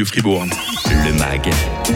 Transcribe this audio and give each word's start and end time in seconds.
de 0.00 0.06
Fribourg. 0.06 0.69
Le 1.04 1.12
MAG, 1.14 1.50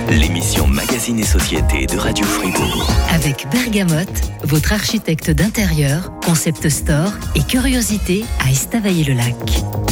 l'émission 0.08 0.66
Magazine 0.66 1.18
et 1.18 1.24
Société 1.24 1.86
de 1.86 1.96
Radio 1.98 2.24
Fribourg. 2.24 2.90
Avec 3.10 3.46
Bergamote, 3.52 4.32
votre 4.44 4.72
architecte 4.72 5.30
d'intérieur, 5.30 6.10
concept 6.24 6.68
store 6.70 7.12
et 7.34 7.42
curiosité 7.42 8.24
à 8.40 8.50
Estavayer-le-Lac. 8.50 9.34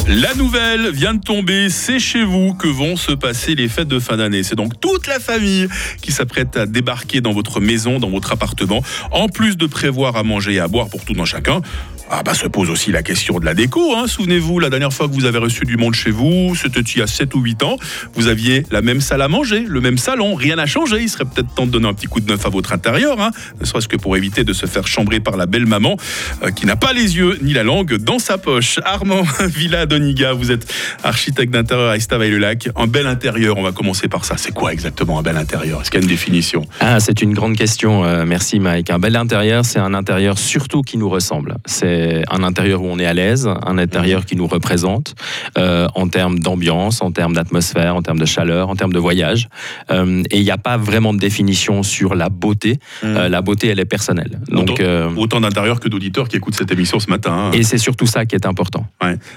La 0.07 0.33
nouvelle 0.33 0.89
vient 0.91 1.13
de 1.13 1.21
tomber, 1.21 1.69
c'est 1.69 1.99
chez 1.99 2.23
vous 2.23 2.55
que 2.55 2.67
vont 2.67 2.95
se 2.95 3.11
passer 3.11 3.55
les 3.55 3.69
fêtes 3.69 3.87
de 3.87 3.99
fin 3.99 4.17
d'année. 4.17 4.41
C'est 4.41 4.55
donc 4.55 4.79
toute 4.79 5.05
la 5.07 5.19
famille 5.19 5.67
qui 6.01 6.11
s'apprête 6.11 6.57
à 6.57 6.65
débarquer 6.65 7.21
dans 7.21 7.33
votre 7.33 7.59
maison, 7.59 7.99
dans 7.99 8.09
votre 8.09 8.31
appartement. 8.31 8.81
En 9.11 9.27
plus 9.29 9.57
de 9.57 9.67
prévoir 9.67 10.15
à 10.15 10.23
manger 10.23 10.55
et 10.55 10.59
à 10.59 10.67
boire 10.67 10.89
pour 10.89 11.05
tout 11.05 11.15
un 11.19 11.25
chacun, 11.25 11.61
ah 12.09 12.21
bah 12.21 12.33
se 12.33 12.47
pose 12.47 12.69
aussi 12.69 12.91
la 12.91 13.01
question 13.01 13.39
de 13.39 13.45
la 13.45 13.53
déco. 13.53 13.95
Hein. 13.95 14.07
Souvenez-vous, 14.07 14.59
la 14.59 14.69
dernière 14.69 14.93
fois 14.93 15.07
que 15.07 15.13
vous 15.13 15.25
avez 15.25 15.39
reçu 15.39 15.65
du 15.65 15.77
monde 15.77 15.95
chez 15.95 16.11
vous, 16.11 16.53
c'était 16.55 16.81
il 16.81 16.99
y 16.99 17.01
a 17.01 17.07
7 17.07 17.33
ou 17.33 17.39
8 17.39 17.63
ans, 17.63 17.77
vous 18.13 18.27
aviez 18.27 18.65
la 18.71 18.81
même 18.81 19.01
salle 19.03 19.21
à 19.21 19.27
manger, 19.27 19.65
le 19.67 19.81
même 19.81 19.97
salon, 19.97 20.33
rien 20.33 20.55
n'a 20.55 20.65
changé. 20.65 21.01
Il 21.01 21.09
serait 21.09 21.25
peut-être 21.25 21.53
temps 21.53 21.65
de 21.65 21.71
donner 21.71 21.87
un 21.87 21.93
petit 21.93 22.07
coup 22.07 22.19
de 22.19 22.29
neuf 22.29 22.45
à 22.45 22.49
votre 22.49 22.73
intérieur, 22.73 23.21
hein. 23.21 23.31
ne 23.59 23.65
serait-ce 23.65 23.87
que 23.87 23.97
pour 23.97 24.17
éviter 24.17 24.43
de 24.43 24.53
se 24.53 24.65
faire 24.65 24.87
chambrer 24.87 25.19
par 25.19 25.37
la 25.37 25.45
belle 25.45 25.65
maman 25.65 25.97
euh, 26.43 26.51
qui 26.51 26.65
n'a 26.65 26.75
pas 26.75 26.93
les 26.93 27.17
yeux 27.17 27.37
ni 27.41 27.53
la 27.53 27.63
langue 27.63 27.95
dans 27.97 28.19
sa 28.19 28.37
poche. 28.37 28.79
Armand 28.83 29.23
Villa 29.47 29.85
Doniga, 29.85 30.33
vous 30.33 30.51
êtes 30.51 30.71
architecte 31.03 31.53
d'intérieur 31.53 31.91
à 31.91 31.97
Estavayer-le-Lac. 31.97 32.69
Un 32.75 32.87
bel 32.87 33.07
intérieur, 33.07 33.57
on 33.57 33.63
va 33.63 33.71
commencer 33.71 34.07
par 34.07 34.25
ça. 34.25 34.35
C'est 34.37 34.53
quoi 34.53 34.73
exactement 34.73 35.19
un 35.19 35.21
bel 35.21 35.37
intérieur? 35.37 35.81
Est-ce 35.81 35.91
qu'il 35.91 35.99
y 35.99 36.03
a 36.03 36.05
une 36.05 36.09
définition? 36.09 36.65
Ah, 36.79 36.99
c'est 36.99 37.21
une 37.21 37.33
grande 37.33 37.55
question. 37.55 38.05
Euh, 38.05 38.25
merci 38.25 38.59
Mike. 38.59 38.89
Un 38.89 38.99
bel 38.99 39.15
intérieur, 39.15 39.65
c'est 39.65 39.79
un 39.79 39.93
intérieur 39.93 40.37
surtout 40.37 40.81
qui 40.81 40.97
nous 40.97 41.09
ressemble. 41.09 41.57
C'est 41.65 42.23
un 42.29 42.43
intérieur 42.43 42.81
où 42.81 42.87
on 42.87 42.99
est 42.99 43.05
à 43.05 43.13
l'aise, 43.13 43.49
un 43.65 43.77
intérieur 43.77 44.21
mhm. 44.21 44.25
qui 44.25 44.35
nous 44.35 44.47
représente 44.47 45.15
euh, 45.57 45.87
en 45.95 46.07
termes 46.07 46.39
d'ambiance, 46.39 47.01
en 47.01 47.11
termes 47.11 47.33
d'atmosphère, 47.33 47.95
en 47.95 48.01
termes 48.01 48.19
de 48.19 48.25
chaleur, 48.25 48.69
en 48.69 48.75
termes 48.75 48.92
de 48.93 48.99
voyage. 48.99 49.49
Euh, 49.91 50.23
et 50.31 50.37
il 50.37 50.43
n'y 50.43 50.51
a 50.51 50.57
pas 50.57 50.77
vraiment 50.77 51.13
de 51.13 51.19
définition 51.19 51.83
sur 51.83 52.15
la 52.15 52.29
beauté. 52.29 52.79
Mhm. 53.03 53.17
Euh, 53.17 53.29
la 53.29 53.41
beauté, 53.41 53.67
elle 53.67 53.79
est 53.79 53.85
personnelle. 53.85 54.39
Donc, 54.47 54.81
autant, 55.17 55.41
d'intérieurs 55.41 55.81
que 55.81 55.89
d'auditeurs 55.89 56.29
qui 56.29 56.37
écoutent 56.37 56.55
cette 56.55 56.71
émission 56.71 56.99
ce 56.99 57.09
matin. 57.09 57.33
Hein. 57.33 57.51
Et 57.51 57.63
c'est 57.63 57.77
surtout 57.77 58.05
ça 58.05 58.25
qui 58.25 58.35
est 58.35 58.45
important. 58.45 58.87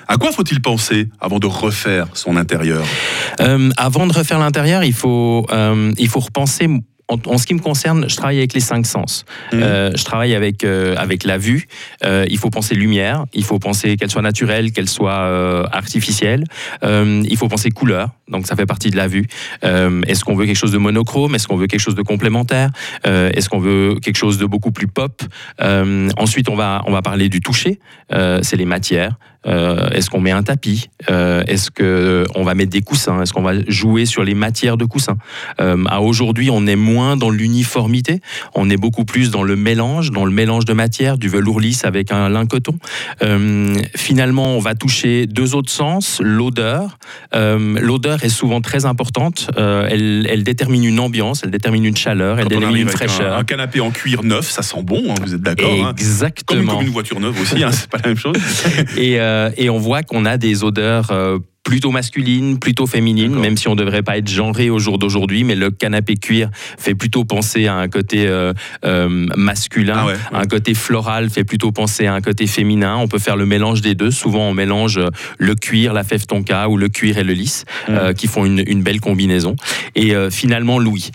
À 0.07 0.17
quoi 0.17 0.31
faut-il 0.31 0.61
penser 0.63 1.09
avant 1.21 1.39
de 1.39 1.47
refaire 1.47 2.07
son 2.13 2.37
intérieur? 2.37 2.85
Avant 3.77 4.07
de 4.07 4.13
refaire 4.13 4.39
l'intérieur, 4.39 4.85
il 4.85 4.93
faut, 4.93 5.47
il 5.99 6.09
faut 6.09 6.21
repenser 6.21 6.69
en, 7.09 7.39
ce 7.39 7.47
qui 7.47 7.55
me 7.55 7.61
concerne, 7.61 8.09
je 8.09 8.17
travaille 8.17 8.39
avec 8.39 8.53
les 8.53 8.61
cinq 8.61 8.85
sens. 8.85 9.25
Mmh. 9.53 9.63
Euh, 9.63 9.91
je 9.95 10.05
travaille 10.05 10.35
avec, 10.35 10.65
euh, 10.65 10.97
avec 10.97 11.23
la 11.25 11.39
vue. 11.39 11.67
Euh, 12.05 12.27
il 12.29 12.39
faut 12.39 12.51
penser 12.51 12.75
lumière. 12.75 13.25
Il 13.33 13.45
faut 13.45 13.59
penser 13.61 13.97
qu'elle 13.97 14.11
soit 14.11 14.23
naturelle, 14.23 14.73
qu'elle 14.73 14.89
soit 14.89 15.67
artificielle. 15.73 16.45
il 16.83 17.37
faut 17.37 17.49
penser 17.49 17.71
couleur. 17.71 18.11
Donc 18.29 18.47
ça 18.47 18.57
fait 18.57 18.67
partie 18.67 18.91
de 18.91 18.97
la 18.97 19.07
vue. 19.07 19.27
Est-ce 19.63 20.25
qu'on 20.25 20.35
veut 20.35 20.47
quelque 20.47 20.57
chose 20.57 20.73
de 20.73 20.79
monochrome? 20.79 21.35
Est-ce 21.35 21.47
qu'on 21.47 21.57
veut 21.57 21.67
quelque 21.67 21.81
chose 21.81 21.95
de 21.95 22.03
complémentaire? 22.03 22.71
Est-ce 23.05 23.49
qu'on 23.49 23.61
veut 23.61 23.99
quelque 24.03 24.17
chose 24.17 24.39
de 24.39 24.47
beaucoup 24.47 24.73
plus 24.73 24.89
pop? 24.89 25.23
Ensuite, 25.61 26.49
on 26.49 26.57
va, 26.57 26.83
on 26.87 26.93
va 26.93 27.03
parler 27.03 27.29
du 27.29 27.41
toucher. 27.41 27.79
C'est 28.11 28.57
les 28.57 28.65
matières. 28.65 29.17
Est-ce 29.47 30.11
qu'on 30.11 30.21
met 30.21 30.33
un 30.33 30.43
tapis? 30.43 30.89
Est-ce 31.09 31.71
qu'on 31.71 32.45
va 32.45 32.55
mettre 32.55 32.71
des 32.71 32.83
coussins? 32.83 33.23
Est-ce 33.23 33.33
qu'on 33.33 33.43
va 33.43 33.55
jouer 33.69 34.07
sur 34.07 34.25
les 34.25 34.35
matières 34.35 34.77
de 34.77 34.85
coussins? 34.85 35.17
À 35.59 36.01
aujourd'hui, 36.01 36.51
on 36.51 36.67
est 36.67 36.77
moins 36.77 37.17
dans 37.17 37.31
l'uniformité, 37.31 38.21
on 38.55 38.71
est 38.71 38.77
beaucoup 38.77 39.05
plus 39.05 39.31
dans 39.31 39.43
le 39.43 39.57
mélange, 39.57 40.11
dans 40.11 40.25
le 40.25 40.31
mélange 40.31 40.65
de 40.65 40.73
matières, 40.73 41.19
du 41.19 41.29
velours 41.29 41.61
lisse 41.61 41.85
avec 41.85 42.13
un 42.13 42.29
lin 42.29 42.47
coton. 42.47 42.79
Euh, 43.23 43.75
finalement, 43.95 44.57
on 44.57 44.59
va 44.59 44.75
toucher 44.75 45.27
deux 45.27 45.55
autres 45.55 45.71
sens, 45.71 46.21
l'odeur. 46.23 46.99
Euh, 47.35 47.79
l'odeur 47.81 48.25
est 48.25 48.29
souvent 48.29 48.61
très 48.61 48.85
importante, 48.85 49.51
euh, 49.59 49.89
elle, 49.91 50.45
détermine 50.45 50.85
une 50.85 51.01
ambiance, 51.01 51.43
elle 51.45 51.51
détermine 51.51 51.85
une 51.85 51.97
chaleur, 51.97 52.39
elle 52.39 52.49
détermine 52.49 52.83
une 52.83 52.89
fraîcheur. 52.89 53.39
Un, 53.39 53.45
canapé 53.45 53.81
en 53.81 53.91
cuir 53.91 54.23
neuf, 54.23 54.51
ça 54.51 54.63
sent 54.63 54.83
bon, 54.83 55.03
hein, 55.11 55.15
vous 55.23 55.35
êtes 55.35 55.41
d'accord 55.41 55.87
hein? 55.87 55.93
Exactement. 55.97 56.75
comme, 56.75 56.87
une 56.87 56.93
voiture 56.93 57.21
neuve 57.21 57.41
aussi, 57.41 57.63
hein, 57.63 57.71
c'est 57.73 57.89
pas 57.89 57.99
la 57.99 58.09
même 58.09 58.19
chose. 58.19 58.37
et, 58.97 59.19
et 59.57 59.71
on 59.71 59.79
voit 59.79 60.03
qu'on 60.03 60.25
a 60.25 60.37
des 60.37 60.65
odeurs 60.65 61.11
plutôt 61.67 61.91
masculine, 61.91 62.61
plutôt 62.61 62.87
féminine, 62.87 63.35
même 63.35 63.57
si 63.57 63.67
on 63.67 63.73
ne 63.73 63.81
devrait 63.81 64.05
pas 64.05 64.17
être 64.17 64.31
genré 64.31 64.71
au 64.71 64.79
jour 64.79 64.99
d'aujourd'hui, 64.99 65.43
mais 65.43 65.57
le 65.57 65.73
canapé 65.73 66.15
cuir 66.15 66.49
fait 66.79 66.95
plutôt 66.95 67.25
penser 67.25 67.67
à 67.67 67.75
un 67.75 67.89
côté 67.89 68.29
euh, 68.29 68.53
euh, 68.85 69.09
masculin, 69.37 70.07
ah 70.33 70.39
un 70.39 70.45
côté 70.45 70.75
floral 70.75 71.29
fait 71.29 71.43
plutôt 71.43 71.73
penser 71.73 72.07
à 72.07 72.15
un 72.15 72.21
côté 72.21 72.47
féminin. 72.47 72.97
On 72.99 73.09
peut 73.09 73.19
faire 73.19 73.35
le 73.35 73.47
mélange 73.47 73.81
des 73.81 73.97
deux. 73.97 74.13
Souvent, 74.13 74.51
on 74.51 74.55
mélange 74.55 75.01
le 75.39 75.55
cuir, 75.57 75.93
la 75.93 76.05
fève 76.05 76.25
tonka 76.27 76.69
ou 76.69 76.77
le 76.77 76.89
cuir 76.89 77.19
et 77.19 77.25
le 77.25 77.33
lisse, 77.33 77.65
euh, 77.89 78.13
qui 78.13 78.29
font 78.29 78.45
une, 78.45 78.83
belle 78.85 79.01
combinaison. 79.01 79.57
Et 79.97 80.15
finalement, 80.31 80.79
Louis. 80.79 81.11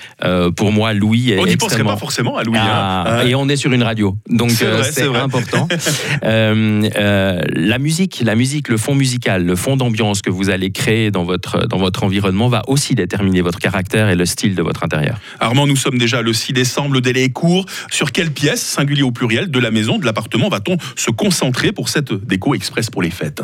pour 0.58 0.74
moi, 0.74 0.92
Louis 0.92 1.32
est 1.32 1.40
On 1.40 1.46
n'y 1.46 1.56
penserait 1.56 1.86
pas 1.86 1.96
forcément 1.96 2.36
à 2.36 2.44
Louis. 2.44 2.58
Hein. 2.58 3.04
Ah, 3.06 3.24
et 3.26 3.36
on 3.36 3.48
est 3.48 3.56
sur 3.56 3.72
une 3.72 3.84
radio, 3.84 4.18
donc 4.28 4.52
c'est 4.52 5.06
important. 5.16 5.70
la 6.22 7.78
musique, 7.80 8.22
la 8.26 8.36
musique, 8.36 8.68
le 8.68 8.76
fond 8.76 8.96
musical, 8.96 9.46
le 9.46 9.56
fond 9.56 9.78
d'ambiance 9.78 10.22
que 10.22 10.30
vous 10.30 10.41
vous 10.42 10.50
allez 10.50 10.72
créer 10.72 11.12
dans 11.12 11.24
votre, 11.24 11.68
dans 11.68 11.78
votre 11.78 12.04
environnement 12.04 12.48
va 12.48 12.64
aussi 12.66 12.96
déterminer 12.96 13.42
votre 13.42 13.60
caractère 13.60 14.10
et 14.10 14.16
le 14.16 14.26
style 14.26 14.56
de 14.56 14.64
votre 14.64 14.84
intérieur. 14.84 15.20
Armand, 15.40 15.68
nous 15.68 15.76
sommes 15.76 16.00
déjà 16.00 16.24
le 16.24 16.34
6 16.34 16.54
décembre, 16.54 16.96
le 16.96 17.02
délai 17.02 17.26
est 17.26 17.30
court. 17.30 17.68
Sur 17.92 18.12
quelle 18.12 18.32
pièce, 18.32 18.62
singulier 18.62 19.04
au 19.04 19.12
pluriel, 19.12 19.52
de 19.52 19.60
la 19.60 19.70
maison, 19.70 20.00
de 20.00 20.06
l'appartement, 20.06 20.50
va-t-on 20.50 20.78
se 20.96 21.12
concentrer 21.12 21.72
pour 21.72 21.90
cette 21.90 22.12
déco 22.12 22.56
express 22.56 22.90
pour 22.90 23.04
les 23.04 23.12
fêtes? 23.12 23.44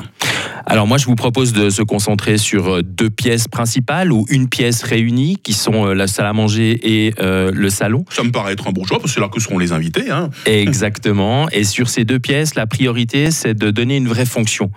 Alors 0.69 0.85
moi, 0.85 0.97
je 0.97 1.05
vous 1.05 1.15
propose 1.15 1.53
de 1.53 1.69
se 1.69 1.81
concentrer 1.81 2.37
sur 2.37 2.67
euh, 2.67 2.81
deux 2.83 3.09
pièces 3.09 3.47
principales 3.47 4.11
ou 4.11 4.25
une 4.29 4.49
pièce 4.49 4.83
réunie, 4.83 5.37
qui 5.41 5.53
sont 5.53 5.87
euh, 5.87 5.93
la 5.93 6.07
salle 6.07 6.25
à 6.25 6.33
manger 6.33 6.77
et 6.83 7.13
euh, 7.21 7.51
le 7.53 7.69
salon. 7.69 8.03
Ça 8.09 8.21
me 8.21 8.31
paraît 8.31 8.51
être 8.51 8.67
un 8.67 8.71
bon 8.71 8.83
choix, 8.83 8.99
parce 8.99 9.11
que 9.11 9.15
c'est 9.15 9.21
là 9.21 9.29
que 9.29 9.39
seront 9.39 9.59
les 9.59 9.71
invités. 9.71 10.11
Hein. 10.11 10.29
Exactement. 10.45 11.47
Et 11.51 11.63
sur 11.63 11.87
ces 11.87 12.03
deux 12.03 12.19
pièces, 12.19 12.55
la 12.55 12.67
priorité, 12.67 13.31
c'est 13.31 13.53
de 13.53 13.71
donner 13.71 13.95
une 13.95 14.09
vraie 14.09 14.25
fonction 14.25 14.69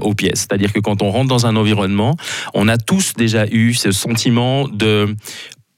aux 0.00 0.14
pièces. 0.14 0.40
C'est-à-dire 0.40 0.72
que 0.72 0.78
quand 0.78 1.02
on 1.02 1.10
rentre 1.10 1.28
dans 1.28 1.46
un 1.46 1.56
environnement. 1.56 2.16
On 2.54 2.68
a 2.68 2.78
tous 2.78 3.14
déjà 3.14 3.46
eu 3.46 3.74
ce 3.74 3.90
sentiment 3.90 4.68
de 4.68 5.16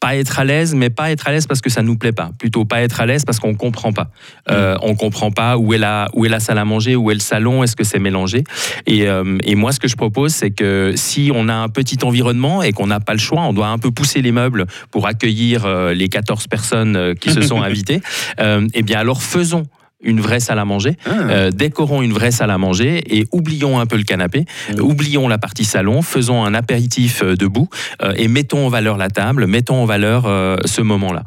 pas 0.00 0.16
être 0.16 0.38
à 0.38 0.44
l'aise, 0.44 0.74
mais 0.74 0.90
pas 0.90 1.10
être 1.10 1.26
à 1.26 1.32
l'aise 1.32 1.46
parce 1.46 1.60
que 1.60 1.70
ça 1.70 1.82
nous 1.82 1.96
plaît 1.96 2.12
pas. 2.12 2.30
Plutôt 2.38 2.64
pas 2.64 2.82
être 2.82 3.00
à 3.00 3.06
l'aise 3.06 3.24
parce 3.24 3.40
qu'on 3.40 3.54
comprend 3.54 3.92
pas. 3.92 4.10
On 4.48 4.54
euh, 4.54 4.76
on 4.82 4.94
comprend 4.94 5.30
pas 5.30 5.56
où 5.56 5.74
est 5.74 5.78
la 5.78 6.08
où 6.14 6.24
est 6.24 6.28
la 6.28 6.40
salle 6.40 6.58
à 6.58 6.64
manger, 6.64 6.96
où 6.96 7.10
est 7.10 7.14
le 7.14 7.20
salon, 7.20 7.62
est-ce 7.62 7.76
que 7.76 7.84
c'est 7.84 7.98
mélangé? 7.98 8.44
Et, 8.86 9.08
euh, 9.08 9.38
et, 9.44 9.54
moi, 9.54 9.72
ce 9.72 9.80
que 9.80 9.88
je 9.88 9.96
propose, 9.96 10.32
c'est 10.32 10.50
que 10.50 10.92
si 10.94 11.30
on 11.34 11.48
a 11.48 11.54
un 11.54 11.68
petit 11.68 11.98
environnement 12.04 12.62
et 12.62 12.72
qu'on 12.72 12.86
n'a 12.86 13.00
pas 13.00 13.12
le 13.12 13.18
choix, 13.18 13.42
on 13.42 13.52
doit 13.52 13.68
un 13.68 13.78
peu 13.78 13.90
pousser 13.90 14.22
les 14.22 14.32
meubles 14.32 14.66
pour 14.90 15.06
accueillir 15.06 15.66
euh, 15.66 15.94
les 15.94 16.08
14 16.08 16.46
personnes 16.46 17.14
qui 17.20 17.30
se 17.32 17.40
sont 17.40 17.62
invitées. 17.68 18.00
eh 18.38 18.82
bien, 18.82 18.98
alors 18.98 19.22
faisons 19.22 19.64
une 20.00 20.20
vraie 20.20 20.40
salle 20.40 20.60
à 20.60 20.64
manger, 20.64 20.96
ah. 21.06 21.10
euh, 21.10 21.50
décorons 21.50 22.02
une 22.02 22.12
vraie 22.12 22.30
salle 22.30 22.50
à 22.50 22.58
manger 22.58 23.02
et 23.08 23.26
oublions 23.32 23.80
un 23.80 23.86
peu 23.86 23.96
le 23.96 24.04
canapé, 24.04 24.44
mm. 24.76 24.80
oublions 24.80 25.26
la 25.26 25.38
partie 25.38 25.64
salon, 25.64 26.02
faisons 26.02 26.44
un 26.44 26.54
apéritif 26.54 27.22
euh, 27.22 27.34
debout 27.34 27.68
euh, 28.02 28.12
et 28.16 28.28
mettons 28.28 28.66
en 28.66 28.68
valeur 28.68 28.96
la 28.96 29.10
table, 29.10 29.46
mettons 29.46 29.82
en 29.82 29.84
valeur 29.84 30.08
ce 30.64 30.82
moment-là. 30.82 31.24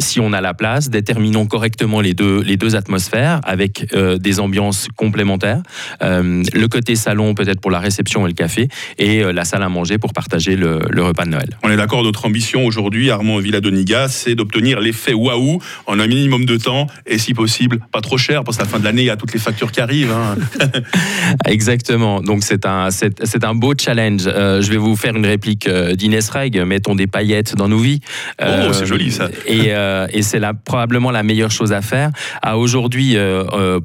si 0.00 0.20
on 0.20 0.32
a 0.32 0.40
la 0.40 0.54
place, 0.54 0.90
déterminons 0.90 1.46
correctement 1.46 2.00
les 2.00 2.14
deux, 2.14 2.42
les 2.42 2.56
deux 2.56 2.76
atmosphères 2.76 3.40
avec 3.44 3.94
des 3.94 4.40
ambiances 4.40 4.88
complémentaires. 4.96 5.62
le 6.00 6.66
côté 6.66 6.96
salon 6.96 7.34
peut-être 7.34 7.60
pour 7.60 7.70
la 7.70 7.78
réception 7.78 8.26
et 8.26 8.30
le 8.30 8.34
café 8.34 8.68
et 8.98 9.22
la 9.32 9.44
salle 9.44 9.62
à 9.62 9.68
manger 9.68 9.98
pour 9.98 10.12
partager 10.12 10.56
le, 10.56 10.80
repas 11.02 11.24
de 11.24 11.30
Noël. 11.30 11.58
On 11.62 11.70
est 11.70 11.76
d'accord, 11.76 12.02
notre 12.02 12.26
ambition 12.26 12.64
aujourd'hui, 12.64 13.10
Armand 13.10 13.38
Villadoniga, 13.38 14.08
c'est 14.08 14.34
d'obtenir 14.34 14.80
l'effet 14.80 15.14
waouh 15.14 15.60
en 15.86 16.00
un 16.00 16.06
minimum 16.06 16.44
de 16.44 16.56
temps 16.56 16.86
et 17.06 17.18
si 17.18 17.34
possible 17.34 17.80
pas 17.92 18.00
trop 18.00 18.09
trop 18.10 18.18
cher 18.18 18.42
parce 18.42 18.56
que 18.56 18.64
la 18.64 18.68
fin 18.68 18.80
de 18.80 18.84
l'année, 18.84 19.02
il 19.02 19.06
y 19.06 19.10
a 19.10 19.16
toutes 19.16 19.32
les 19.32 19.38
factures 19.38 19.70
qui 19.70 19.80
arrivent. 19.80 20.10
Hein. 20.10 20.36
Exactement. 21.46 22.20
Donc 22.20 22.42
c'est 22.42 22.66
un, 22.66 22.90
c'est, 22.90 23.44
un 23.44 23.54
beau 23.54 23.74
challenge. 23.78 24.22
Euh, 24.26 24.60
je 24.60 24.68
vais 24.68 24.78
vous 24.78 24.96
faire 24.96 25.14
une 25.14 25.26
réplique 25.26 25.68
euh, 25.68 25.94
d'Inès 25.94 26.28
Reg. 26.28 26.60
Mettons 26.66 26.96
des 26.96 27.06
paillettes 27.06 27.54
dans 27.54 27.68
nos 27.68 27.78
vies. 27.78 28.00
oh, 28.42 28.72
c'est 28.72 28.86
joli 28.86 29.12
ça. 29.12 29.28
Euh, 29.48 30.08
et, 30.10 30.18
et 30.18 30.22
c'est 30.22 30.40
là, 30.40 30.54
probablement 30.54 31.12
la 31.12 31.22
meilleure 31.22 31.52
chose 31.52 31.72
à 31.72 31.82
faire. 31.82 32.10
À 32.42 32.58
aujourd'hui, 32.58 33.16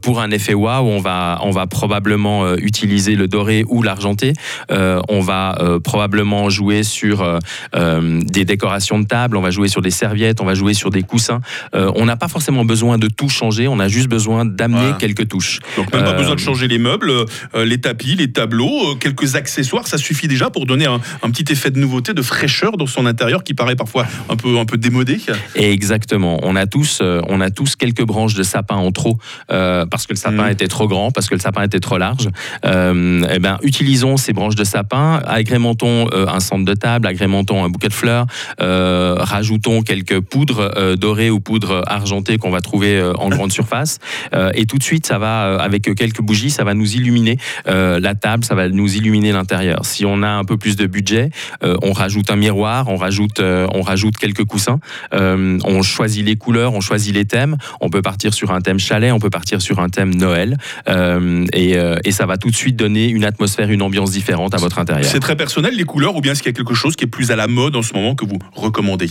pour 0.02 0.20
un 0.20 0.32
effet 0.32 0.56
waouh, 0.56 0.88
on 0.88 1.00
va, 1.00 1.38
on 1.44 1.52
va 1.52 1.68
probablement 1.68 2.56
utiliser 2.56 3.16
le 3.16 3.28
doré 3.28 3.64
ou 3.68 3.84
l'argenté. 3.84 4.34
on 4.72 5.20
va 5.20 5.56
probablement 5.84 6.50
jouer 6.50 6.82
sur 6.82 7.40
des 7.76 8.46
décorations 8.46 8.98
de 8.98 9.06
table. 9.06 9.38
On 9.38 9.42
va 9.42 9.52
jouer 9.52 9.68
sur 9.68 9.84
des 9.84 9.92
serviettes. 9.92 10.42
On 10.42 10.46
va 10.46 10.56
jouer 10.56 10.74
sur 10.74 10.90
des 10.90 11.04
coussins. 11.04 11.42
on 11.74 12.06
n'a 12.06 12.16
pas 12.16 12.28
forcément 12.28 12.66
besoin 12.66 12.98
de 12.98 13.08
tout 13.08 13.30
changer. 13.30 13.68
On 13.68 13.80
a 13.80 13.88
juste 13.88 14.08
besoin 14.08 14.15
d'amener 14.46 14.94
quelques 15.00 15.28
touches. 15.28 15.60
Donc 15.78 15.94
même 15.94 16.04
pas 16.04 16.14
besoin 16.14 16.36
de 16.36 16.40
changer 16.40 16.68
les 16.68 16.78
meubles, 16.78 17.12
les 17.56 17.80
tapis, 17.80 18.16
les 18.16 18.32
tableaux, 18.32 18.96
quelques 19.00 19.36
accessoires, 19.36 19.88
ça 19.88 19.98
suffit 19.98 20.28
déjà 20.28 20.50
pour 20.50 20.66
donner 20.66 20.86
un, 20.86 21.00
un, 21.24 21.30
petit 21.32 21.52
effet 21.52 21.72
de 21.72 21.80
nouveauté, 21.80 22.14
de 22.14 22.22
fraîcheur 22.22 22.78
dans 22.78 22.88
son 22.88 23.06
intérieur 23.06 23.44
qui 23.44 23.54
paraît 23.54 23.76
parfois 23.76 24.06
un 24.30 24.36
peu, 24.36 24.58
un 24.58 24.66
peu 24.66 24.78
démodé. 24.78 25.18
exactement. 25.56 26.40
On 26.44 26.56
a 26.56 26.66
tous, 26.66 27.02
on 27.02 27.42
a 27.42 27.50
tous 27.50 27.76
quelques 27.76 28.04
branches 28.04 28.34
de 28.34 28.44
sapin 28.44 28.76
en 28.76 28.92
trop 28.92 29.18
parce 29.48 30.08
que 30.08 30.14
le 30.14 30.18
sapin 30.18 30.48
mm. 30.48 30.52
était 30.52 30.68
trop 30.68 30.88
grand, 30.88 31.12
parce 31.12 31.28
que 31.28 31.36
le 31.36 31.42
sapin 31.42 31.64
était 31.64 31.80
trop 31.80 31.98
large. 31.98 32.30
eh 32.64 33.40
ben, 33.40 33.58
utilisons 33.64 34.18
ces 34.18 34.34
branches 34.34 34.56
de 34.56 34.64
sapin, 34.64 35.22
agrémentons 35.26 36.08
un 36.14 36.40
centre 36.40 36.66
de 36.66 36.74
table, 36.74 37.08
agrémentons 37.08 37.64
un 37.64 37.70
bouquet 37.70 37.90
de 37.90 37.94
fleurs, 37.94 38.28
rajoutons 38.60 39.82
quelques 39.82 40.20
poudres 40.20 40.96
dorées 40.98 41.30
ou 41.30 41.40
poudres 41.40 41.84
argentées 41.88 42.38
qu'on 42.38 42.52
va 42.52 42.62
trouver 42.62 43.02
en 43.18 43.30
grande 43.30 43.52
surface. 43.52 44.00
Et 44.54 44.66
tout 44.66 44.78
de 44.78 44.84
suite, 44.84 45.06
ça 45.06 45.18
va, 45.18 45.56
avec 45.62 45.94
quelques 45.96 46.22
bougies, 46.22 46.52
ça 46.52 46.64
va 46.64 46.74
nous 46.74 46.96
illuminer 46.96 47.38
la 47.66 48.16
table, 48.16 48.44
ça 48.44 48.56
va 48.56 48.70
nous 48.70 48.96
illuminer 48.96 49.32
l'intérieur. 49.32 49.86
Si 49.86 50.06
on 50.06 50.24
a 50.24 50.30
un 50.30 50.44
peu 50.44 50.58
plus 50.58 50.76
de 50.76 50.86
budget, 50.86 51.30
on 51.62 51.94
rajoute 51.94 52.30
un 52.32 52.36
miroir, 52.36 52.88
on 52.90 52.96
rajoute, 52.96 53.40
on 53.40 53.82
rajoute 53.82 54.18
quelques 54.18 54.46
coussins, 54.46 54.80
on 55.12 55.82
choisit 55.82 56.26
les 56.26 56.36
couleurs, 56.36 56.74
on 56.74 56.82
choisit 56.82 57.14
les 57.14 57.26
thèmes. 57.26 57.58
On 57.82 57.90
peut 57.90 58.02
partir 58.02 58.34
sur 58.34 58.52
un 58.52 58.62
thème 58.62 58.80
chalet, 58.80 59.12
on 59.12 59.20
peut 59.20 59.30
partir 59.30 59.62
sur 59.62 59.80
un 59.80 59.90
thème 59.90 60.14
Noël, 60.16 60.58
et, 61.54 61.76
et 62.04 62.12
ça 62.12 62.26
va 62.26 62.38
tout 62.38 62.50
de 62.50 62.56
suite 62.56 62.76
donner 62.76 63.08
une 63.08 63.26
atmosphère, 63.26 63.70
une 63.70 63.82
ambiance 63.82 64.12
différente 64.12 64.54
à 64.54 64.58
votre 64.58 64.80
intérieur. 64.80 65.10
C'est 65.10 65.20
très 65.20 65.36
personnel 65.36 65.76
les 65.76 65.84
couleurs, 65.84 66.16
ou 66.16 66.22
bien 66.22 66.32
est-ce 66.32 66.44
qu'il 66.44 66.52
y 66.52 66.56
a 66.56 66.58
quelque 66.58 66.74
chose 66.74 66.96
qui 66.96 67.06
est 67.06 67.08
plus 67.08 67.32
à 67.32 67.36
la 67.36 67.48
mode 67.48 67.76
en 67.76 67.82
ce 67.82 67.94
moment 67.94 68.16
que 68.16 68.26
vous 68.26 68.40
recommandez? 68.54 69.10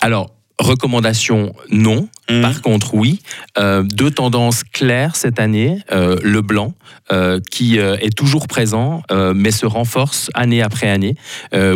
Alors, 0.00 0.30
recommandation, 0.60 1.54
non. 1.70 2.08
Mmh. 2.30 2.42
Par 2.42 2.62
contre, 2.62 2.94
oui, 2.94 3.20
euh, 3.58 3.82
deux 3.82 4.10
tendances 4.10 4.62
claires 4.62 5.16
cette 5.16 5.40
année. 5.40 5.78
Euh, 5.90 6.16
le 6.22 6.42
blanc, 6.42 6.74
euh, 7.12 7.40
qui 7.50 7.78
est 7.78 8.16
toujours 8.16 8.46
présent, 8.46 9.02
mais 9.34 9.50
se 9.50 9.66
renforce 9.66 10.30
année 10.34 10.62
après 10.62 10.88
année. 10.88 11.16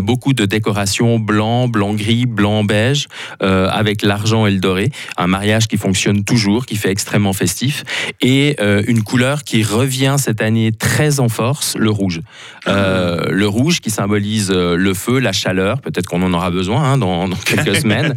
beaucoup 0.02 0.32
de 0.32 0.44
décorations 0.44 1.18
blanc, 1.18 1.68
blanc-gris, 1.68 2.26
blanc-beige, 2.26 3.06
avec 3.40 4.02
l'argent 4.02 4.46
et 4.46 4.50
le 4.50 4.58
doré. 4.58 4.90
Un 5.16 5.26
mariage 5.26 5.66
qui 5.66 5.76
fonctionne 5.76 6.24
toujours, 6.24 6.66
qui 6.66 6.76
fait 6.76 6.90
extrêmement 6.90 7.32
festif. 7.32 7.84
Et 8.20 8.56
une 8.86 9.02
couleur 9.02 9.44
qui 9.44 9.62
revient 9.62 10.16
cette 10.18 10.40
année 10.40 10.72
très 10.72 11.20
en 11.20 11.28
force, 11.28 11.74
le 11.76 11.90
rouge. 11.90 12.20
le 12.66 13.46
rouge 13.46 13.80
qui 13.80 13.90
symbolise 13.90 14.50
le 14.50 14.94
feu, 14.94 15.18
la 15.18 15.32
chaleur. 15.32 15.80
Peut-être 15.80 16.06
qu'on 16.06 16.22
en 16.22 16.32
aura 16.32 16.50
besoin 16.50 16.92
hein, 16.92 16.98
dans, 16.98 17.28
dans, 17.28 17.36
quelques 17.36 17.76
semaines. 17.82 18.14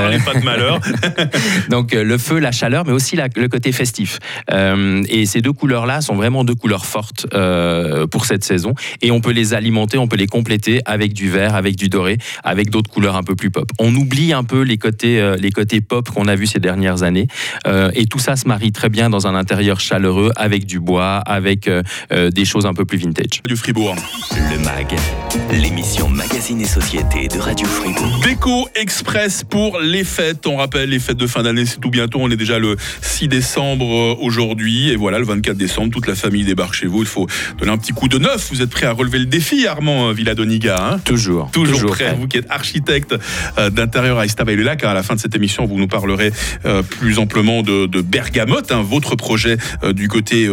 Ne 0.00 0.18
parlez 0.18 0.18
pas 0.18 0.34
de 0.34 0.44
malheur. 0.44 0.80
Donc 1.70 1.94
euh, 1.94 2.02
le 2.02 2.18
feu, 2.18 2.38
la 2.38 2.52
chaleur, 2.52 2.84
mais 2.86 2.92
aussi 2.92 3.16
le 3.16 3.48
côté 3.48 3.72
festif. 3.72 4.18
Euh, 4.50 5.02
et 5.08 5.26
ces 5.26 5.40
deux 5.40 5.52
couleurs-là 5.52 6.00
sont 6.00 6.14
vraiment 6.14 6.44
deux 6.44 6.54
couleurs 6.54 6.86
fortes 6.86 7.26
euh, 7.34 8.06
pour 8.06 8.24
cette 8.24 8.44
saison. 8.44 8.74
Et 9.02 9.10
on 9.10 9.20
peut 9.20 9.32
les 9.32 9.54
alimenter, 9.54 9.98
on 9.98 10.08
peut 10.08 10.16
les 10.16 10.26
compléter 10.26 10.80
avec 10.84 11.12
du 11.12 11.30
vert, 11.30 11.54
avec 11.54 11.76
du 11.76 11.88
doré, 11.88 12.18
avec 12.44 12.70
d'autres 12.70 12.90
couleurs 12.90 13.16
un 13.16 13.22
peu 13.22 13.34
plus 13.34 13.50
pop. 13.50 13.70
On 13.78 13.94
oublie 13.94 14.32
un 14.32 14.44
peu 14.44 14.62
les 14.62 14.78
côtés, 14.78 15.34
les 15.38 15.50
côtés 15.50 15.80
pop 15.80 16.08
qu'on 16.08 16.28
a 16.28 16.34
vus 16.34 16.46
ces 16.46 16.60
dernières 16.60 17.02
années. 17.02 17.26
et 17.94 18.06
tout 18.06 18.18
ça 18.18 18.36
se 18.36 18.46
marie 18.48 18.72
très 18.72 18.88
bien 18.88 19.10
dans 19.10 19.26
un 19.26 19.34
intérieur 19.34 19.80
chaleureux, 19.80 20.32
avec 20.36 20.66
du 20.66 20.80
bois, 20.80 21.16
avec 21.18 21.68
des 22.10 22.44
choses 22.44 22.66
un 22.66 22.74
peu 22.74 22.84
plus 22.84 22.98
vintage. 22.98 23.42
Du 23.46 23.56
Fribourg. 23.56 23.96
Le 24.32 24.58
MAG, 24.58 24.96
l'émission 25.52 26.08
Magazine 26.08 26.60
et 26.60 26.66
Société 26.66 27.28
de 27.28 27.38
Radio 27.38 27.66
Fribourg. 27.66 28.20
Déco 28.22 28.68
Express 28.74 29.44
pour 29.44 29.79
les 29.82 30.04
fêtes. 30.04 30.46
On 30.46 30.56
rappelle 30.56 30.90
les 30.90 30.98
fêtes 30.98 31.16
de 31.16 31.26
fin 31.26 31.42
d'année 31.42 31.66
c'est 31.66 31.80
tout 31.80 31.90
bientôt. 31.90 32.18
On 32.20 32.30
est 32.30 32.36
déjà 32.36 32.58
le 32.58 32.76
6 33.02 33.28
décembre 33.28 33.86
euh, 33.86 34.14
aujourd'hui. 34.20 34.90
Et 34.90 34.96
voilà, 34.96 35.18
le 35.18 35.24
24 35.24 35.56
décembre, 35.56 35.92
toute 35.92 36.06
la 36.06 36.14
famille 36.14 36.44
débarque 36.44 36.74
chez 36.74 36.86
vous. 36.86 37.02
Il 37.02 37.08
faut 37.08 37.26
donner 37.58 37.72
un 37.72 37.78
petit 37.78 37.92
coup 37.92 38.08
de 38.08 38.18
neuf. 38.18 38.48
Vous 38.50 38.62
êtes 38.62 38.70
prêt 38.70 38.86
à 38.86 38.92
relever 38.92 39.18
le 39.18 39.26
défi, 39.26 39.66
Armand 39.66 40.08
euh, 40.08 40.12
Villadoniga 40.12 40.76
hein? 40.76 40.98
Toujours, 41.04 41.50
toujours. 41.50 41.90
prêt. 41.90 42.16
Vous 42.18 42.28
qui 42.28 42.38
êtes 42.38 42.50
architecte 42.50 43.14
euh, 43.58 43.70
d'intérieur 43.70 44.18
à 44.18 44.24
Estavayer-le-Lac. 44.24 44.84
À 44.84 44.94
la 44.94 45.02
fin 45.02 45.14
de 45.14 45.20
cette 45.20 45.34
émission, 45.34 45.66
vous 45.66 45.76
nous 45.76 45.88
parlerez 45.88 46.32
plus 46.88 47.18
amplement 47.18 47.62
de, 47.62 48.00
Bergamote, 48.00 48.72
hein, 48.72 48.82
votre 48.82 49.14
projet 49.14 49.56
du 49.92 50.08
côté 50.08 50.48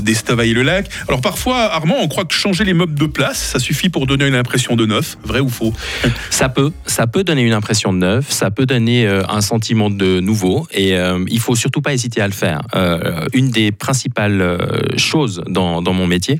d'Estavayer-le-Lac. 0.00 0.88
Alors 1.08 1.20
parfois, 1.20 1.72
Armand, 1.72 1.96
on 2.00 2.08
croit 2.08 2.24
que 2.24 2.34
changer 2.34 2.64
les 2.64 2.74
meubles 2.74 2.98
de 2.98 3.06
place, 3.06 3.38
ça 3.38 3.58
suffit 3.58 3.88
pour 3.88 4.06
donner 4.06 4.26
une 4.26 4.34
impression 4.34 4.76
de 4.76 4.86
neuf. 4.86 5.16
Vrai 5.24 5.40
ou 5.40 5.48
faux? 5.48 5.72
Ça 6.30 6.48
peut. 6.48 6.72
Ça 6.86 7.06
peut 7.06 7.24
donner 7.24 7.42
une 7.42 7.52
impression 7.52 7.92
de 7.92 7.98
neuf. 7.98 8.30
Ça 8.30 8.50
peut 8.50 8.66
donner 8.70 9.06
un 9.06 9.40
sentiment 9.40 9.90
de 9.90 10.20
nouveau 10.20 10.66
et 10.70 10.96
euh, 10.96 11.24
il 11.28 11.40
faut 11.40 11.56
surtout 11.56 11.82
pas 11.82 11.92
hésiter 11.92 12.20
à 12.20 12.26
le 12.26 12.32
faire. 12.32 12.62
Euh, 12.76 13.26
une 13.32 13.50
des 13.50 13.72
principales 13.72 14.40
euh, 14.40 14.58
choses 14.96 15.42
dans, 15.48 15.82
dans 15.82 15.92
mon 15.92 16.06
métier, 16.06 16.38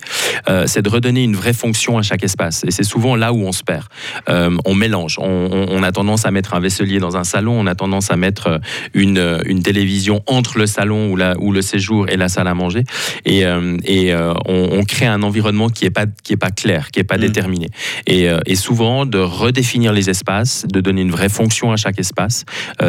c'est 0.67 0.83
de 0.83 0.89
redonner 0.89 1.23
une 1.25 1.37
vraie 1.37 1.53
fonction 1.53 1.99
à 1.99 2.03
chaque 2.03 2.25
espace. 2.25 2.65
Et 2.67 2.71
c'est 2.71 2.85
souvent 2.85 3.15
là 3.17 3.33
où 3.33 3.43
on 3.43 3.53
se 3.53 3.63
perd. 3.63 3.87
on 4.29 4.75
mélange. 4.75 5.17
On, 5.19 5.67
on, 5.69 5.83
a 5.83 5.93
tendance 5.93 6.27
à 6.27 6.31
mettre 6.31 6.55
un 6.55 6.61
vaisselier 6.61 6.99
dans 6.99 7.17
un 7.17 7.25
salon, 7.25 7.59
on 7.59 7.67
a 7.67 7.75
tendance 7.75 8.11
à 8.11 8.17
mettre 8.17 8.61
une, 8.95 9.41
une 9.47 9.63
télévision 9.63 10.23
entre 10.27 10.59
le 10.59 10.67
salon 10.67 11.11
ou, 11.11 11.17
la, 11.17 11.39
ou 11.39 11.53
le 11.53 11.63
séjour 11.63 12.09
et 12.09 12.17
la 12.17 12.29
salle 12.29 12.49
à 12.49 12.55
manger. 12.55 12.85
Et, 13.25 13.43
et 13.85 14.15
on, 14.47 14.69
on, 14.73 14.85
crée 14.85 15.07
un 15.07 15.23
environnement 15.23 15.69
qui 15.69 15.85
n'est 15.85 15.91
pas, 15.91 16.07
qui 16.23 16.33
est 16.33 16.43
pas 16.47 16.51
clair, 16.51 16.91
qui 16.91 16.99
n'est 16.99 17.05
pas 17.05 17.19
mmh. 17.19 17.21
déterminé. 17.21 17.69
Et, 18.07 18.29
et, 18.47 18.57
souvent, 18.57 19.07
de 19.07 19.19
redéfinir 19.19 19.93
les 19.93 20.11
espaces, 20.11 20.67
de 20.69 20.81
donner 20.81 21.03
une 21.03 21.13
vraie 21.13 21.29
fonction 21.29 21.73
à 21.73 21.77
chaque 21.77 21.99
espace, 21.99 22.20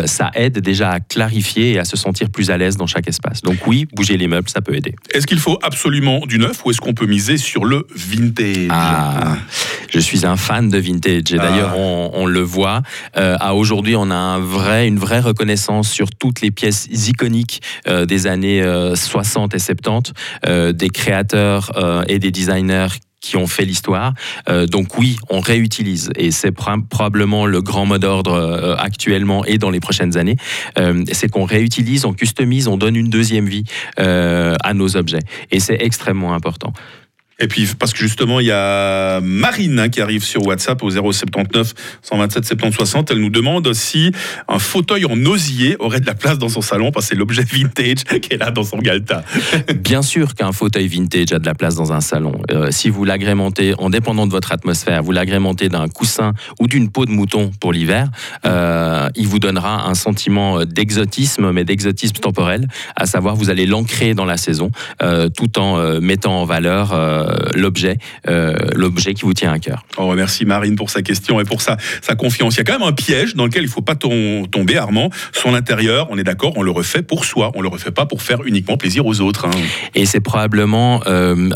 ça 0.05 0.31
aide 0.35 0.59
déjà 0.59 0.91
à 0.91 0.99
clarifier 0.99 1.73
et 1.73 1.79
à 1.79 1.85
se 1.85 1.97
sentir 1.97 2.29
plus 2.29 2.51
à 2.51 2.57
l'aise 2.57 2.77
dans 2.77 2.87
chaque 2.87 3.07
espace. 3.07 3.41
Donc 3.41 3.67
oui, 3.67 3.87
bouger 3.93 4.17
les 4.17 4.27
meubles, 4.27 4.49
ça 4.49 4.61
peut 4.61 4.75
aider. 4.75 4.95
Est-ce 5.13 5.27
qu'il 5.27 5.39
faut 5.39 5.59
absolument 5.61 6.25
du 6.25 6.37
neuf 6.37 6.65
ou 6.65 6.71
est-ce 6.71 6.81
qu'on 6.81 6.93
peut 6.93 7.05
miser 7.05 7.37
sur 7.37 7.65
le 7.65 7.87
vintage? 7.95 8.67
Ah, 8.69 9.37
Je 9.89 9.99
suis 9.99 10.25
un 10.25 10.37
fan 10.37 10.69
de 10.69 10.77
vintage 10.77 11.31
et 11.31 11.37
d'ailleurs 11.37 11.71
ah. 11.73 11.77
on, 12.13 12.25
le 12.25 12.41
voit. 12.41 12.81
Euh, 13.17 13.35
à 13.39 13.55
aujourd'hui, 13.55 13.95
on 13.95 14.09
a 14.09 14.15
un 14.15 14.39
vrai, 14.39 14.87
une 14.87 14.99
vraie 14.99 15.19
reconnaissance 15.19 15.89
sur 15.89 16.09
toutes 16.09 16.41
les 16.41 16.51
pièces 16.51 16.87
iconiques 16.91 17.61
euh, 17.87 18.05
des 18.05 18.27
années 18.27 18.63
60 18.95 19.53
euh, 19.53 19.57
et 19.57 19.59
70, 19.59 20.73
des 20.73 20.89
créateurs 20.89 21.71
et 22.07 22.19
des 22.19 22.31
designers 22.31 22.87
qui 23.21 23.37
ont 23.37 23.47
fait 23.47 23.65
l'histoire. 23.65 24.13
Euh, 24.49 24.65
donc 24.65 24.97
oui, 24.97 25.17
on 25.29 25.39
réutilise 25.39 26.09
et 26.15 26.31
c'est 26.31 26.51
probablement 26.51 27.45
le 27.45 27.61
grand 27.61 27.85
mot 27.85 27.97
d'ordre 27.97 28.33
euh, 28.33 28.75
actuellement 28.77 29.45
et 29.45 29.57
dans 29.57 29.69
les 29.69 29.79
prochaines 29.79 30.17
années. 30.17 30.35
Euh, 30.77 31.03
c'est 31.11 31.29
qu'on 31.29 31.45
réutilise, 31.45 32.05
on 32.05 32.13
customise, 32.13 32.67
on 32.67 32.77
donne 32.77 32.95
une 32.95 33.09
deuxième 33.09 33.47
vie 33.47 33.63
à 33.97 34.73
nos 34.73 34.97
objets 34.97 35.21
et 35.51 35.59
c'est 35.59 35.77
extrêmement 35.79 36.33
important. 36.33 36.73
Et 37.41 37.47
puis, 37.47 37.67
parce 37.77 37.91
que 37.91 37.99
justement, 37.99 38.39
il 38.39 38.45
y 38.45 38.51
a 38.51 39.19
Marine 39.21 39.79
hein, 39.79 39.89
qui 39.89 39.99
arrive 39.99 40.23
sur 40.23 40.45
WhatsApp 40.45 40.81
au 40.83 40.89
079 40.91 41.73
127 42.03 42.45
70 42.45 42.75
60. 42.75 43.11
Elle 43.11 43.17
nous 43.17 43.29
demande 43.29 43.73
si 43.73 44.11
un 44.47 44.59
fauteuil 44.59 45.05
en 45.05 45.25
osier 45.25 45.75
aurait 45.79 45.99
de 45.99 46.05
la 46.05 46.13
place 46.13 46.37
dans 46.37 46.49
son 46.49 46.61
salon, 46.61 46.91
parce 46.91 47.07
que 47.07 47.09
c'est 47.09 47.15
l'objet 47.15 47.43
vintage 47.51 48.03
est 48.11 48.37
là 48.37 48.51
dans 48.51 48.63
son 48.63 48.77
galta. 48.77 49.23
Bien 49.75 50.01
sûr 50.01 50.35
qu'un 50.35 50.51
fauteuil 50.51 50.87
vintage 50.87 51.31
a 51.33 51.39
de 51.39 51.45
la 51.45 51.55
place 51.55 51.75
dans 51.75 51.91
un 51.93 52.01
salon. 52.01 52.33
Euh, 52.51 52.69
si 52.69 52.89
vous 52.89 53.05
l'agrémentez, 53.05 53.73
en 53.79 53.89
dépendant 53.89 54.27
de 54.27 54.31
votre 54.31 54.51
atmosphère, 54.51 55.01
vous 55.01 55.11
l'agrémentez 55.11 55.67
d'un 55.67 55.87
coussin 55.87 56.33
ou 56.59 56.67
d'une 56.67 56.91
peau 56.91 57.05
de 57.05 57.11
mouton 57.11 57.51
pour 57.59 57.73
l'hiver, 57.73 58.09
euh, 58.45 59.09
il 59.15 59.27
vous 59.27 59.39
donnera 59.39 59.87
un 59.87 59.95
sentiment 59.95 60.63
d'exotisme, 60.65 61.51
mais 61.51 61.63
d'exotisme 61.63 62.17
temporel, 62.17 62.67
à 62.95 63.07
savoir 63.07 63.35
vous 63.35 63.49
allez 63.49 63.65
l'ancrer 63.65 64.13
dans 64.13 64.25
la 64.25 64.37
saison, 64.37 64.71
euh, 65.01 65.29
tout 65.29 65.57
en 65.57 65.99
mettant 65.99 66.41
en 66.41 66.45
valeur 66.45 66.93
l'objet, 67.55 67.97
euh, 68.27 68.53
l'objet 68.75 69.13
qui 69.13 69.23
vous 69.23 69.33
tient 69.33 69.51
à 69.51 69.59
cœur. 69.59 69.85
On 69.97 70.07
remercie 70.07 70.45
Marine 70.45 70.75
pour 70.75 70.89
sa 70.89 71.01
question 71.01 71.39
et 71.39 71.43
pour 71.43 71.61
sa, 71.61 71.77
sa 72.01 72.15
confiance. 72.15 72.55
Il 72.55 72.57
y 72.57 72.61
a 72.61 72.63
quand 72.63 72.79
même 72.79 72.87
un 72.87 72.93
piège 72.93 73.35
dans 73.35 73.45
lequel 73.45 73.63
il 73.63 73.67
ne 73.67 73.71
faut 73.71 73.81
pas 73.81 73.95
tomber, 73.95 74.77
Armand. 74.77 75.09
Son 75.31 75.53
intérieur, 75.53 76.07
on 76.09 76.17
est 76.17 76.23
d'accord, 76.23 76.53
on 76.55 76.63
le 76.63 76.71
refait 76.71 77.01
pour 77.01 77.25
soi, 77.25 77.51
on 77.55 77.59
ne 77.59 77.63
le 77.63 77.69
refait 77.69 77.91
pas 77.91 78.05
pour 78.05 78.21
faire 78.21 78.43
uniquement 78.43 78.77
plaisir 78.77 79.05
aux 79.05 79.21
autres. 79.21 79.45
Hein. 79.45 79.51
Et 79.95 80.05
c'est 80.05 80.21
probablement 80.21 81.01
euh, 81.07 81.49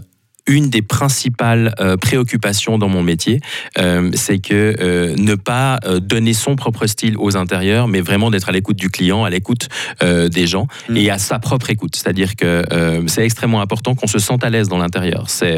une 0.48 0.70
des 0.70 0.82
principales 0.82 1.74
euh, 1.80 1.98
préoccupations 1.98 2.78
dans 2.78 2.88
mon 2.88 3.02
métier, 3.02 3.40
euh, 3.80 4.12
c'est 4.14 4.40
que 4.40 4.76
euh, 4.80 5.16
ne 5.18 5.36
pas 5.36 5.80
donner 6.02 6.34
son 6.34 6.56
propre 6.56 6.88
style 6.88 7.16
aux 7.18 7.36
intérieurs, 7.36 7.88
mais 7.88 8.02
vraiment 8.02 8.30
d'être 8.30 8.50
à 8.50 8.52
l'écoute 8.52 8.78
du 8.78 8.90
client, 8.90 9.24
à 9.24 9.30
l'écoute 9.30 9.68
des 10.02 10.48
gens 10.48 10.68
mm. 10.90 10.98
et 10.98 11.10
à 11.10 11.18
sa 11.18 11.40
propre 11.40 11.70
écoute. 11.70 11.96
C'est-à-dire 11.96 12.36
que 12.36 12.64
c'est 13.08 13.24
extrêmement 13.24 13.62
important 13.62 13.96
qu'on 13.96 14.08
se 14.08 14.20
sente 14.20 14.44
à 14.44 14.50
l'aise 14.50 14.68
dans 14.68 14.78
l'intérieur. 14.78 15.30
C'est 15.30 15.58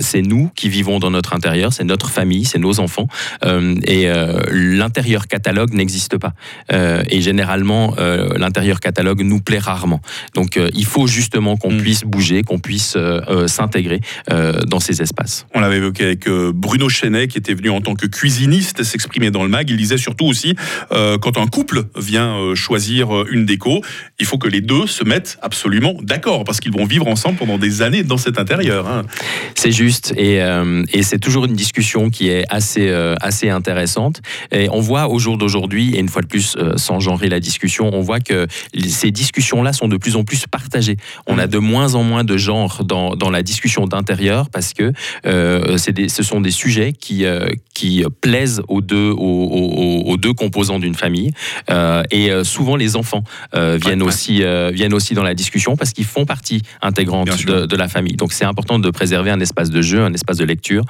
c'est 0.00 0.22
nous 0.22 0.50
qui 0.54 0.68
vivons 0.68 0.98
dans 0.98 1.10
notre 1.10 1.34
intérieur, 1.34 1.72
c'est 1.72 1.84
notre 1.84 2.10
famille, 2.10 2.44
c'est 2.44 2.58
nos 2.58 2.80
enfants 2.80 3.08
et 3.42 4.08
l'intérieur 4.50 5.26
catalogue 5.26 5.72
n'existe 5.72 6.18
pas. 6.18 6.32
et 6.70 7.20
généralement, 7.20 7.94
l'intérieur 8.36 8.80
catalogue 8.80 9.22
nous 9.22 9.40
plaît 9.40 9.58
rarement. 9.58 10.00
Donc 10.34 10.58
il 10.74 10.86
faut 10.86 11.06
justement 11.06 11.56
qu'on 11.56 11.72
mm. 11.72 11.78
puisse 11.78 12.04
bouger, 12.04 12.42
qu'on 12.42 12.58
puisse 12.58 12.96
s'intégrer 13.46 14.00
dans 14.28 14.80
ces 14.80 15.02
espaces. 15.02 15.46
On 15.54 15.60
l'avait 15.60 15.76
évoqué 15.76 16.04
avec 16.04 16.28
Bruno 16.28 16.88
Chenet 16.88 17.28
qui 17.28 17.38
était 17.38 17.54
venu 17.54 17.70
en 17.70 17.80
tant 17.80 17.94
que 17.94 18.06
cuisiniste 18.06 18.82
s'exprimer 18.82 19.30
dans 19.30 19.42
le 19.42 19.48
mag. 19.48 19.68
Il 19.70 19.76
disait 19.76 19.98
surtout 19.98 20.26
aussi 20.26 20.54
quand 20.90 21.38
un 21.38 21.46
couple 21.46 21.84
vient 21.96 22.54
choisir 22.54 23.26
une 23.28 23.46
déco, 23.46 23.82
il 24.18 24.26
faut 24.26 24.38
que 24.38 24.48
les 24.48 24.60
deux 24.60 24.86
se 24.86 25.04
mettent 25.04 25.38
absolument 25.42 25.94
d'accord 26.02 26.44
parce 26.44 26.60
qu'ils 26.60 26.72
vont 26.72 26.84
vivre 26.84 27.06
ensemble 27.06 27.38
pendant 27.38 27.58
des 27.58 27.82
années 27.82 28.02
dans 28.02 28.18
cet 28.18 28.38
intérieur. 28.38 28.88
Hein. 28.88 29.02
C'est 29.54 29.72
juste 29.72 30.12
et, 30.16 30.40
et 30.92 31.02
c'est 31.02 31.18
toujours 31.18 31.44
une 31.44 31.54
discussion 31.54 32.10
qui 32.10 32.28
est 32.28 32.44
assez, 32.48 32.90
assez 33.20 33.50
intéressante. 33.50 34.20
Et 34.52 34.68
on 34.70 34.80
voit 34.80 35.08
au 35.08 35.18
jour 35.18 35.38
d'aujourd'hui, 35.38 35.94
et 35.94 36.00
une 36.00 36.08
fois 36.08 36.22
de 36.22 36.26
plus, 36.26 36.56
sans 36.76 37.00
genrer 37.00 37.28
la 37.28 37.40
discussion, 37.40 37.90
on 37.92 38.00
voit 38.00 38.20
que 38.20 38.46
ces 38.88 39.10
discussions-là 39.10 39.72
sont 39.72 39.88
de 39.88 39.96
plus 39.96 40.16
en 40.16 40.24
plus 40.24 40.46
partagées. 40.46 40.96
On 41.26 41.38
a 41.38 41.46
mm. 41.46 41.50
de 41.50 41.58
moins 41.58 41.94
en 41.94 42.02
moins 42.02 42.24
de 42.24 42.36
genre 42.36 42.84
dans, 42.84 43.16
dans 43.16 43.30
la 43.30 43.42
discussion 43.42 43.86
d'intérieur 43.96 44.50
parce 44.50 44.72
que 44.72 44.92
euh, 45.26 45.76
des, 45.92 46.08
ce 46.08 46.22
sont 46.22 46.40
des 46.40 46.50
sujets 46.50 46.92
qui, 46.92 47.24
euh, 47.24 47.48
qui 47.74 48.04
plaisent 48.20 48.62
aux 48.68 48.80
deux, 48.80 49.10
aux, 49.10 50.02
aux, 50.06 50.16
deux 50.16 50.32
composants 50.32 50.78
d'une 50.78 50.94
famille. 50.94 51.32
Euh, 51.70 52.02
et 52.10 52.30
euh, 52.30 52.44
souvent, 52.44 52.76
les 52.76 52.96
enfants 52.96 53.24
viennent, 53.54 54.02
aussi, 54.02 54.42
viennent 54.72 54.94
aussi 54.94 55.14
dans 55.14 55.22
la 55.22 55.34
discussion 55.34 55.76
parce 55.76 55.92
qu'ils 55.92 56.04
font 56.04 56.24
partie 56.24 56.62
intégrante 56.82 57.44
de, 57.46 57.66
de, 57.66 57.76
la 57.76 57.88
famille. 57.88 58.14
Donc, 58.14 58.32
c'est 58.32 58.44
important 58.44 58.78
de 58.78 58.90
préserver 58.90 59.30
un 59.30 59.40
espace 59.40 59.70
de 59.70 59.82
jeu, 59.82 60.02
un 60.02 60.12
espace 60.12 60.36
de 60.36 60.44
lecture 60.44 60.84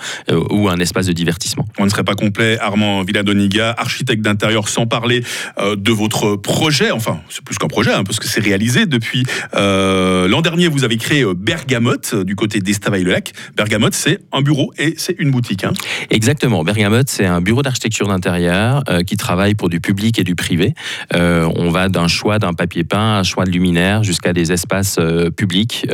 ou 0.50 0.68
un 0.68 0.78
espace 0.78 1.06
de 1.06 1.12
divertissement. 1.12 1.66
On 1.78 1.84
ne 1.84 1.90
serait 1.90 2.04
pas 2.04 2.14
complet, 2.14 2.58
Armand 2.58 3.02
Villadoniga, 3.02 3.74
architecte 3.76 4.22
d'intérieur, 4.22 4.68
sans 4.68 4.86
parler 4.86 5.22
de 5.60 5.92
votre 5.92 6.36
projet. 6.36 6.90
Enfin, 6.90 7.20
c'est 7.28 7.44
plus 7.44 7.58
qu'un 7.58 7.68
projet, 7.68 7.92
hein, 7.92 8.04
parce 8.04 8.18
que 8.18 8.26
c'est 8.26 8.40
réalisé 8.40 8.86
depuis 8.86 9.24
l'an 9.52 10.40
dernier. 10.40 10.68
Vous 10.68 10.84
avez 10.84 10.96
créé 10.96 11.24
Bergamote 11.34 12.14
du 12.14 12.34
côté 12.34 12.60
d'Estavayer-le-Lac. 12.96 13.32
Bergamote, 13.56 13.94
c'est 13.94 14.18
un 14.32 14.42
bureau 14.42 14.72
et 14.78 14.94
c'est 14.96 15.16
une 15.18 15.30
boutique. 15.30 15.64
Hein. 15.64 15.72
Exactement. 16.10 16.64
Bergamote, 16.64 17.08
c'est 17.08 17.26
un 17.26 17.40
bureau 17.40 17.62
d'architecture 17.62 18.08
d'intérieur 18.08 18.82
euh, 18.88 19.02
qui 19.02 19.16
travaille 19.16 19.54
pour 19.54 19.68
du 19.68 19.80
public 19.80 20.18
et 20.18 20.24
du 20.24 20.34
privé. 20.34 20.74
Euh, 21.14 21.48
on 21.56 21.70
va 21.70 21.88
d'un 21.88 22.08
choix 22.08 22.38
d'un 22.38 22.54
papier 22.54 22.84
peint, 22.84 23.18
un 23.18 23.22
choix 23.22 23.44
de 23.44 23.50
luminaire, 23.50 24.02
jusqu'à 24.02 24.32
des 24.32 24.52
espaces 24.52 24.96
euh, 24.98 25.30
publics 25.30 25.86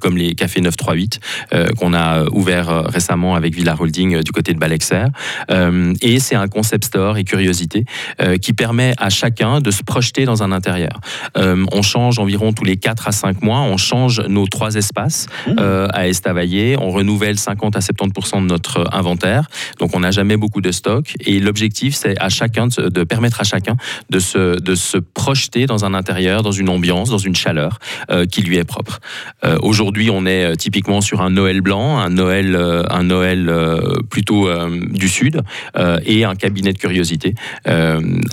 comme 0.00 0.16
les 0.16 0.34
cafés 0.34 0.60
938 0.60 1.20
qu'on 1.78 1.94
a 1.94 2.24
ouvert 2.32 2.84
récemment 2.86 3.34
avec 3.34 3.54
Villa 3.54 3.76
Holding 3.78 4.22
du 4.22 4.32
côté 4.32 4.52
de 4.52 4.58
Balexer. 4.58 5.06
et 6.00 6.20
c'est 6.20 6.34
un 6.34 6.48
concept 6.48 6.86
store 6.86 7.18
et 7.18 7.24
curiosité 7.24 7.84
qui 8.40 8.52
permet 8.52 8.94
à 8.98 9.10
chacun 9.10 9.60
de 9.60 9.70
se 9.70 9.82
projeter 9.82 10.24
dans 10.24 10.42
un 10.42 10.52
intérieur. 10.52 11.00
on 11.36 11.82
change 11.82 12.18
environ 12.18 12.52
tous 12.52 12.64
les 12.64 12.76
4 12.76 13.08
à 13.08 13.12
5 13.12 13.42
mois, 13.42 13.60
on 13.60 13.76
change 13.76 14.20
nos 14.28 14.46
trois 14.46 14.74
espaces 14.74 15.26
mmh. 15.46 15.58
à 15.92 16.08
Estavayer, 16.08 16.47
on 16.78 16.90
renouvelle 16.90 17.38
50 17.38 17.76
à 17.76 17.80
70% 17.80 18.42
de 18.42 18.46
notre 18.46 18.88
inventaire. 18.92 19.48
Donc 19.78 19.94
on 19.94 20.00
n'a 20.00 20.10
jamais 20.10 20.36
beaucoup 20.36 20.60
de 20.60 20.72
stock 20.72 21.12
et 21.20 21.40
l'objectif 21.40 21.94
c'est 21.94 22.18
à 22.18 22.28
chacun 22.28 22.66
de, 22.66 23.04
permettre 23.04 23.40
à 23.40 23.44
chacun 23.44 23.76
de 24.10 24.18
se, 24.18 24.60
de 24.60 24.74
se 24.74 24.98
projeter 24.98 25.66
dans 25.66 25.84
un 25.84 25.94
intérieur, 25.94 26.42
dans 26.42 26.52
une 26.52 26.68
ambiance, 26.68 27.10
dans 27.10 27.18
une 27.18 27.36
chaleur 27.36 27.78
euh, 28.10 28.26
qui 28.26 28.42
lui 28.42 28.56
est 28.56 28.64
propre. 28.64 29.00
Euh, 29.44 29.58
aujourd'hui, 29.62 30.10
on 30.10 30.26
est 30.26 30.44
euh, 30.44 30.54
typiquement 30.54 31.00
sur 31.00 31.22
un 31.22 31.30
Noël 31.30 31.60
blanc, 31.60 31.98
un 31.98 32.10
Noël, 32.10 32.56
un 32.90 33.02
Noël 33.02 33.52
plutôt 34.10 34.48
du 34.90 35.08
sud 35.08 35.42
et 36.04 36.24
un 36.24 36.34
cabinet 36.34 36.72
de 36.72 36.78
curiosité 36.78 37.34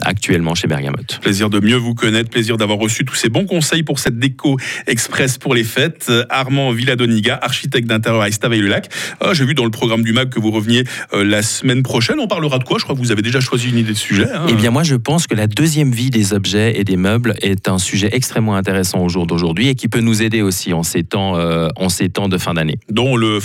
actuellement 0.02 0.56
chez 0.56 0.68
Bergamote. 0.68 1.20
Plaisir 1.22 1.50
de 1.50 1.60
mieux 1.60 1.76
vous 1.76 1.94
connaître, 1.94 2.30
plaisir 2.30 2.58
d'avoir 2.58 2.78
reçu 2.78 3.06
tous 3.06 3.16
ces 3.16 3.30
bons 3.30 3.46
conseils 3.46 3.84
pour 3.84 4.00
cette 4.00 4.18
déco 4.18 4.58
express 4.88 5.38
pour 5.38 5.54
les 5.54 5.64
fêtes. 5.64 6.12
Armand 6.30 6.72
Villadoniga, 6.72 7.38
architecte 7.42 7.88
d'intérieur 7.88 8.05
à 8.08 8.28
Estavayer-le-Lac. 8.28 8.90
J'ai 9.34 9.46
vu 9.46 9.54
dans 9.54 9.66
le 9.66 9.72
programme 9.72 10.04
du 10.04 10.14
MAG 10.14 10.30
que 10.30 10.40
vous 10.40 10.52
reveniez 10.52 10.84
la 11.14 11.42
semaine 11.42 11.84
prochaine. 11.84 12.20
On 12.20 12.28
parlera 12.28 12.60
de 12.60 12.64
quoi? 12.64 12.78
Je 12.78 12.84
crois 12.84 12.96
que 12.96 13.00
vous 13.00 13.12
avez 13.12 13.22
déjà 13.22 13.40
choisi 13.40 13.70
une 13.70 13.78
idée 13.78 13.94
de 13.94 13.98
sujet. 13.98 14.28
Hein. 14.34 14.46
Eh 14.50 14.54
bien, 14.54 14.72
moi, 14.72 14.84
je 14.84 14.96
pense 14.96 15.28
que 15.28 15.36
la 15.36 15.48
deuxième 15.48 15.92
vie 15.92 16.10
des 16.10 16.34
objets 16.34 16.80
et 16.80 16.84
des 16.84 16.98
meubles 16.98 17.36
est 17.42 17.68
un 17.68 17.78
sujet 17.78 18.10
extrêmement 18.12 18.56
intéressant 18.56 19.00
au 19.00 19.10
jour 19.10 19.26
d'aujourd'hui 19.26 19.70
et 19.70 19.76
qui 19.76 19.88
peut 19.88 20.02
nous 20.02 20.22
aider 20.22 20.42
aussi 20.42 20.74
en 20.74 20.84
ces 20.84 21.04
temps, 21.04 21.38
euh, 21.38 21.68
en 21.76 21.90
ces 21.90 22.10
temps 22.10 22.30
de 22.30 22.38
fin 22.38 22.54
d'année. 22.54 22.78
Dont 22.90 23.16
le 23.16 23.28